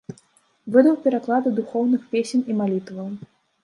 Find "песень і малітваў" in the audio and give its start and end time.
2.17-3.07